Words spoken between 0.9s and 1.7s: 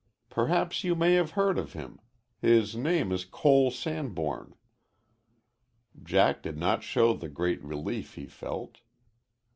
may have heard